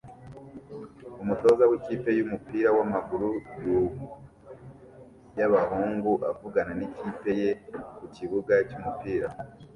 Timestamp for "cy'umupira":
8.69-9.27